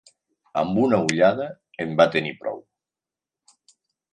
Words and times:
Amb 0.61 0.79
una 0.83 0.99
ullada 1.09 1.47
en 1.85 1.93
va 2.01 2.09
tenir 2.17 2.33
prou. 2.41 2.59